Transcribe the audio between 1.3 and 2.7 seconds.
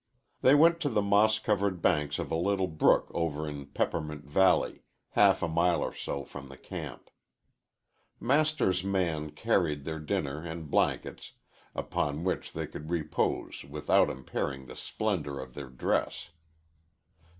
covered banks of a little